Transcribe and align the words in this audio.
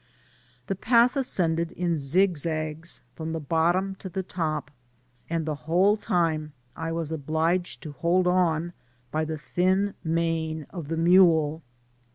The 0.65 0.73
path 0.73 1.13
asc^ded 1.13 1.71
in 1.73 1.95
zig 1.95 2.35
zags 2.35 3.03
from 3.13 3.33
the 3.33 3.39
bottom 3.39 3.93
to 3.99 4.09
the 4.09 4.23
tqp, 4.23 4.63
and 5.29 5.45
the 5.45 5.53
whole 5.69 5.95
time 5.95 6.53
I 6.75 6.91
was 6.91 7.11
oUiged 7.11 7.81
to 7.81 7.91
hold 7.91 8.25
on 8.25 8.73
by 9.11 9.25
the 9.25 9.37
thin 9.37 9.93
mane 10.03 10.65
of 10.71 10.87
the 10.87 10.97
mule. 10.97 11.61